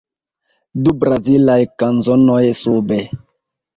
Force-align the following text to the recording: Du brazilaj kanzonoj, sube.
Du 0.87 0.93
brazilaj 1.03 1.59
kanzonoj, 1.83 2.43
sube. 2.65 3.03